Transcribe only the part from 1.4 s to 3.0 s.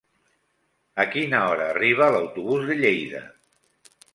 hora arriba l'autobús de